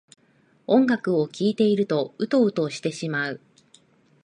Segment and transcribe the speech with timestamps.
[0.65, 3.39] 音楽を聴いているとウトウトしてしまう